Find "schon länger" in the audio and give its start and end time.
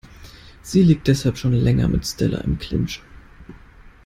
1.37-1.87